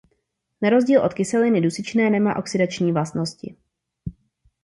Na 0.61 0.69
rozdíl 0.69 1.01
od 1.01 1.13
kyseliny 1.13 1.61
dusičné 1.61 2.09
nemá 2.09 2.35
oxidační 2.37 2.91
vlastnosti. 2.91 3.55